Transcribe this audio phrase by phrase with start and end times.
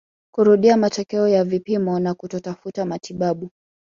[0.33, 3.49] kurudia matokeo ya vipimo na kutotafuta matibabu